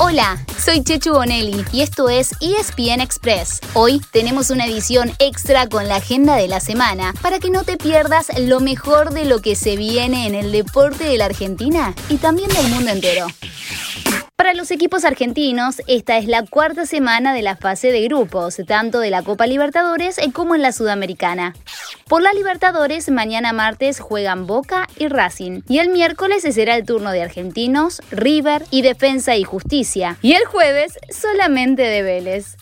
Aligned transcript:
Hola, 0.00 0.44
soy 0.58 0.82
Chechu 0.82 1.12
Bonelli 1.12 1.64
y 1.72 1.82
esto 1.82 2.08
es 2.08 2.32
ESPN 2.40 3.00
Express. 3.00 3.60
Hoy 3.74 4.00
tenemos 4.10 4.50
una 4.50 4.66
edición 4.66 5.12
extra 5.20 5.68
con 5.68 5.86
la 5.86 5.96
agenda 5.96 6.34
de 6.34 6.48
la 6.48 6.58
semana 6.58 7.14
para 7.22 7.38
que 7.38 7.48
no 7.48 7.62
te 7.62 7.76
pierdas 7.76 8.26
lo 8.40 8.58
mejor 8.58 9.12
de 9.12 9.24
lo 9.24 9.40
que 9.40 9.54
se 9.54 9.76
viene 9.76 10.26
en 10.26 10.34
el 10.34 10.50
deporte 10.50 11.04
de 11.04 11.16
la 11.16 11.26
Argentina 11.26 11.94
y 12.08 12.16
también 12.16 12.48
del 12.48 12.68
mundo 12.70 12.90
entero. 12.90 13.28
Para 14.44 14.58
los 14.58 14.70
equipos 14.70 15.06
argentinos, 15.06 15.80
esta 15.86 16.18
es 16.18 16.26
la 16.26 16.44
cuarta 16.44 16.84
semana 16.84 17.32
de 17.32 17.40
la 17.40 17.56
fase 17.56 17.90
de 17.90 18.02
grupos, 18.02 18.60
tanto 18.66 19.00
de 19.00 19.08
la 19.08 19.22
Copa 19.22 19.46
Libertadores 19.46 20.20
como 20.34 20.54
en 20.54 20.60
la 20.60 20.72
Sudamericana. 20.72 21.54
Por 22.08 22.20
la 22.20 22.30
Libertadores, 22.34 23.10
mañana 23.10 23.54
martes 23.54 24.00
juegan 24.00 24.46
Boca 24.46 24.86
y 24.98 25.08
Racing, 25.08 25.62
y 25.66 25.78
el 25.78 25.88
miércoles 25.88 26.42
será 26.42 26.76
el 26.76 26.84
turno 26.84 27.10
de 27.10 27.22
Argentinos, 27.22 28.02
River 28.10 28.66
y 28.70 28.82
Defensa 28.82 29.34
y 29.34 29.44
Justicia, 29.44 30.18
y 30.20 30.34
el 30.34 30.44
jueves 30.44 30.98
solamente 31.08 31.80
de 31.80 32.02
Vélez. 32.02 32.58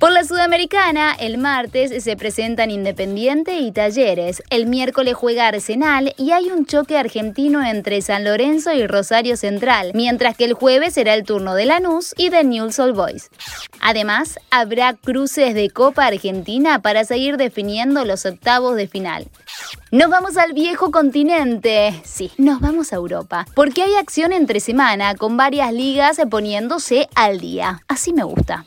Por 0.00 0.12
la 0.12 0.24
Sudamericana, 0.24 1.12
el 1.12 1.36
martes 1.36 2.02
se 2.02 2.16
presentan 2.16 2.70
Independiente 2.70 3.58
y 3.58 3.70
Talleres. 3.70 4.42
El 4.48 4.64
miércoles 4.64 5.12
juega 5.12 5.46
Arsenal 5.46 6.14
y 6.16 6.30
hay 6.30 6.46
un 6.46 6.64
choque 6.64 6.96
argentino 6.96 7.62
entre 7.62 8.00
San 8.00 8.24
Lorenzo 8.24 8.72
y 8.72 8.86
Rosario 8.86 9.36
Central, 9.36 9.90
mientras 9.92 10.38
que 10.38 10.46
el 10.46 10.54
jueves 10.54 10.94
será 10.94 11.12
el 11.12 11.24
turno 11.24 11.54
de 11.54 11.66
Lanús 11.66 12.14
y 12.16 12.30
de 12.30 12.44
Newell's 12.44 12.78
Old 12.78 12.96
Boys. 12.96 13.28
Además, 13.82 14.38
habrá 14.50 14.94
cruces 14.94 15.52
de 15.52 15.68
Copa 15.68 16.06
Argentina 16.06 16.80
para 16.80 17.04
seguir 17.04 17.36
definiendo 17.36 18.06
los 18.06 18.24
octavos 18.24 18.76
de 18.76 18.88
final. 18.88 19.28
Nos 19.90 20.08
vamos 20.08 20.38
al 20.38 20.54
viejo 20.54 20.90
continente. 20.90 22.00
Sí, 22.04 22.30
nos 22.38 22.60
vamos 22.60 22.94
a 22.94 22.96
Europa. 22.96 23.44
Porque 23.54 23.82
hay 23.82 23.96
acción 23.96 24.32
entre 24.32 24.60
semana 24.60 25.14
con 25.14 25.36
varias 25.36 25.74
ligas 25.74 26.18
poniéndose 26.30 27.06
al 27.14 27.38
día. 27.38 27.82
Así 27.86 28.14
me 28.14 28.22
gusta. 28.22 28.64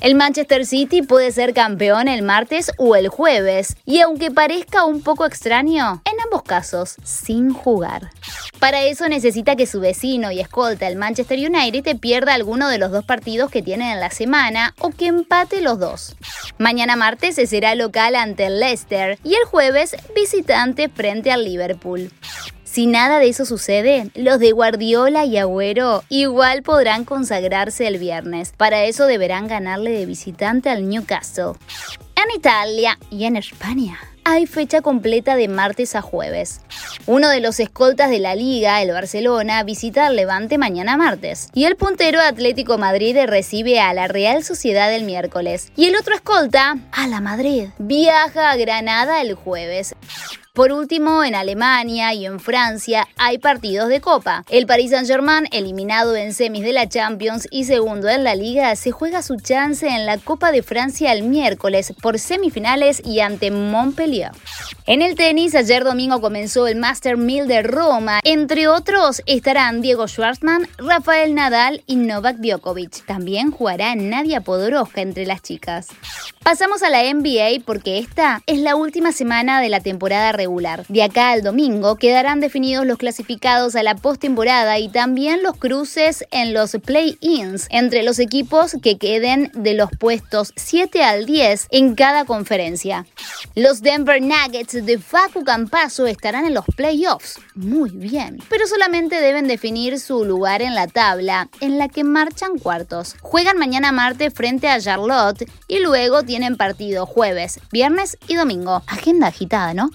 El 0.00 0.14
Manchester 0.14 0.64
City 0.68 1.00
puede 1.00 1.32
ser 1.32 1.54
campeón 1.54 2.08
el 2.08 2.22
martes 2.22 2.70
o 2.76 2.94
el 2.94 3.08
jueves, 3.08 3.76
y 3.86 4.00
aunque 4.00 4.30
parezca 4.30 4.84
un 4.84 5.02
poco 5.02 5.24
extraño, 5.24 6.02
en 6.04 6.20
ambos 6.20 6.42
casos, 6.42 6.96
sin 7.02 7.54
jugar. 7.54 8.10
Para 8.58 8.82
eso 8.82 9.08
necesita 9.08 9.56
que 9.56 9.66
su 9.66 9.80
vecino 9.80 10.30
y 10.30 10.40
escolta, 10.40 10.86
el 10.86 10.96
Manchester 10.96 11.38
United, 11.38 11.98
pierda 11.98 12.34
alguno 12.34 12.68
de 12.68 12.76
los 12.76 12.92
dos 12.92 13.04
partidos 13.04 13.50
que 13.50 13.62
tienen 13.62 13.88
en 13.88 14.00
la 14.00 14.10
semana 14.10 14.74
o 14.78 14.90
que 14.90 15.06
empate 15.06 15.62
los 15.62 15.78
dos. 15.78 16.16
Mañana 16.58 16.96
martes 16.96 17.36
será 17.36 17.74
local 17.74 18.14
ante 18.14 18.46
el 18.46 18.60
Leicester 18.60 19.18
y 19.24 19.34
el 19.36 19.44
jueves 19.44 19.96
visitante 20.14 20.90
frente 20.90 21.30
al 21.30 21.44
Liverpool. 21.44 22.10
Si 22.78 22.86
nada 22.86 23.18
de 23.18 23.28
eso 23.28 23.44
sucede, 23.44 24.08
los 24.14 24.38
de 24.38 24.52
Guardiola 24.52 25.24
y 25.24 25.36
Agüero 25.36 26.04
igual 26.08 26.62
podrán 26.62 27.04
consagrarse 27.04 27.88
el 27.88 27.98
viernes. 27.98 28.52
Para 28.56 28.84
eso 28.84 29.06
deberán 29.06 29.48
ganarle 29.48 29.90
de 29.90 30.06
visitante 30.06 30.70
al 30.70 30.88
Newcastle. 30.88 31.54
En 32.14 32.38
Italia 32.38 32.96
y 33.10 33.24
en 33.24 33.34
España 33.34 33.98
hay 34.22 34.46
fecha 34.46 34.80
completa 34.80 35.34
de 35.34 35.48
martes 35.48 35.96
a 35.96 36.02
jueves. 36.02 36.60
Uno 37.06 37.30
de 37.30 37.40
los 37.40 37.58
escoltas 37.58 38.10
de 38.10 38.20
la 38.20 38.36
liga, 38.36 38.80
el 38.80 38.92
Barcelona, 38.92 39.64
visita 39.64 40.06
al 40.06 40.14
Levante 40.14 40.56
mañana 40.56 40.96
martes. 40.96 41.48
Y 41.54 41.64
el 41.64 41.74
puntero 41.74 42.20
Atlético 42.20 42.78
Madrid 42.78 43.16
recibe 43.26 43.80
a 43.80 43.92
la 43.92 44.06
Real 44.06 44.44
Sociedad 44.44 44.94
el 44.94 45.02
miércoles. 45.02 45.72
Y 45.74 45.86
el 45.86 45.96
otro 45.96 46.14
escolta, 46.14 46.76
a 46.92 47.08
la 47.08 47.20
Madrid, 47.20 47.70
viaja 47.78 48.50
a 48.50 48.56
Granada 48.56 49.20
el 49.22 49.34
jueves. 49.34 49.96
Por 50.58 50.72
último, 50.72 51.22
en 51.22 51.36
Alemania 51.36 52.12
y 52.14 52.26
en 52.26 52.40
Francia 52.40 53.06
hay 53.16 53.38
partidos 53.38 53.88
de 53.88 54.00
Copa. 54.00 54.44
El 54.50 54.66
Paris 54.66 54.90
Saint-Germain, 54.90 55.46
eliminado 55.52 56.16
en 56.16 56.34
semis 56.34 56.64
de 56.64 56.72
la 56.72 56.88
Champions 56.88 57.46
y 57.52 57.62
segundo 57.62 58.08
en 58.08 58.24
la 58.24 58.34
Liga, 58.34 58.74
se 58.74 58.90
juega 58.90 59.22
su 59.22 59.36
chance 59.36 59.86
en 59.86 60.04
la 60.04 60.18
Copa 60.18 60.50
de 60.50 60.64
Francia 60.64 61.12
el 61.12 61.22
miércoles 61.22 61.94
por 62.02 62.18
semifinales 62.18 63.00
y 63.04 63.20
ante 63.20 63.52
Montpellier. 63.52 64.32
En 64.90 65.02
el 65.02 65.16
tenis, 65.16 65.54
ayer 65.54 65.84
domingo 65.84 66.18
comenzó 66.22 66.66
el 66.66 66.76
Master 66.76 67.18
1000 67.18 67.46
de 67.46 67.62
Roma. 67.62 68.20
Entre 68.24 68.68
otros 68.68 69.20
estarán 69.26 69.82
Diego 69.82 70.08
Schwartzman, 70.08 70.66
Rafael 70.78 71.34
Nadal 71.34 71.82
y 71.86 71.96
Novak 71.96 72.38
Djokovic. 72.38 73.04
También 73.04 73.50
jugará 73.50 73.94
Nadia 73.96 74.40
Podoroska 74.40 75.02
entre 75.02 75.26
las 75.26 75.42
chicas. 75.42 75.88
Pasamos 76.42 76.82
a 76.82 76.88
la 76.88 77.02
NBA 77.02 77.62
porque 77.66 77.98
esta 77.98 78.42
es 78.46 78.60
la 78.60 78.76
última 78.76 79.12
semana 79.12 79.60
de 79.60 79.68
la 79.68 79.80
temporada 79.80 80.32
regular. 80.32 80.86
De 80.88 81.02
acá 81.02 81.32
al 81.32 81.42
domingo 81.42 81.96
quedarán 81.96 82.40
definidos 82.40 82.86
los 82.86 82.96
clasificados 82.96 83.76
a 83.76 83.82
la 83.82 83.94
postemporada 83.94 84.78
y 84.78 84.88
también 84.88 85.42
los 85.42 85.58
cruces 85.58 86.24
en 86.30 86.54
los 86.54 86.74
play-ins 86.82 87.66
entre 87.68 88.02
los 88.02 88.18
equipos 88.18 88.78
que 88.82 88.96
queden 88.96 89.50
de 89.52 89.74
los 89.74 89.90
puestos 89.90 90.54
7 90.56 91.04
al 91.04 91.26
10 91.26 91.66
en 91.72 91.94
cada 91.94 92.24
conferencia. 92.24 93.04
Los 93.54 93.82
Denver 93.82 94.22
Nuggets 94.22 94.77
de 94.84 94.98
Facu 94.98 95.44
Campaso 95.44 96.06
estarán 96.06 96.46
en 96.46 96.54
los 96.54 96.64
playoffs. 96.76 97.40
Muy 97.54 97.90
bien. 97.90 98.38
Pero 98.48 98.66
solamente 98.66 99.20
deben 99.20 99.46
definir 99.46 99.98
su 99.98 100.24
lugar 100.24 100.62
en 100.62 100.74
la 100.74 100.86
tabla, 100.86 101.48
en 101.60 101.78
la 101.78 101.88
que 101.88 102.04
marchan 102.04 102.58
cuartos. 102.58 103.16
Juegan 103.20 103.58
mañana 103.58 103.92
martes 103.92 104.32
frente 104.34 104.68
a 104.68 104.80
Charlotte 104.80 105.48
y 105.66 105.80
luego 105.80 106.22
tienen 106.22 106.56
partido 106.56 107.06
jueves, 107.06 107.60
viernes 107.72 108.18
y 108.26 108.34
domingo. 108.34 108.82
Agenda 108.86 109.28
agitada, 109.28 109.74
¿no? 109.74 109.90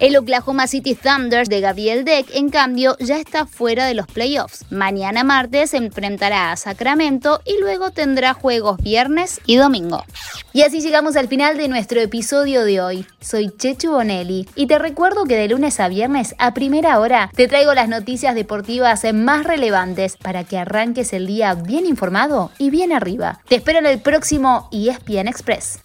El 0.00 0.16
Oklahoma 0.16 0.66
City 0.66 0.96
Thunder 0.96 1.46
de 1.46 1.60
Gabriel 1.60 2.04
Deck, 2.04 2.26
en 2.34 2.50
cambio, 2.50 2.96
ya 2.98 3.18
está 3.18 3.46
fuera 3.46 3.86
de 3.86 3.94
los 3.94 4.06
playoffs. 4.08 4.64
Mañana 4.70 5.22
martes 5.22 5.70
se 5.70 5.76
enfrentará 5.76 6.50
a 6.50 6.56
Sacramento 6.56 7.40
y 7.44 7.60
luego 7.60 7.92
tendrá 7.92 8.34
juegos 8.34 8.78
viernes 8.78 9.40
y 9.46 9.54
domingo. 9.56 10.04
Y 10.52 10.62
así 10.62 10.80
llegamos 10.80 11.14
al 11.16 11.28
final 11.28 11.56
de 11.56 11.68
nuestro 11.68 12.00
episodio 12.00 12.64
de 12.64 12.80
hoy. 12.80 13.06
Soy 13.20 13.50
Chechu 13.56 13.92
Bonelli 13.92 14.48
y 14.56 14.66
te 14.66 14.80
recuerdo 14.80 15.24
que 15.24 15.36
de 15.36 15.48
lunes 15.48 15.78
a 15.78 15.88
viernes 15.88 16.34
a 16.38 16.54
primera 16.54 16.98
hora 16.98 17.30
te 17.34 17.46
traigo 17.46 17.72
las 17.72 17.88
noticias 17.88 18.34
deportivas 18.34 19.04
más 19.14 19.44
relevantes 19.44 20.16
para 20.16 20.42
que 20.42 20.58
arranques 20.58 21.12
el 21.12 21.28
día 21.28 21.54
bien 21.54 21.86
informado 21.86 22.50
y 22.58 22.70
bien 22.70 22.92
arriba. 22.92 23.40
Te 23.48 23.56
espero 23.56 23.78
en 23.78 23.86
el 23.86 24.00
próximo 24.00 24.68
ESPN 24.72 25.28
Express. 25.28 25.80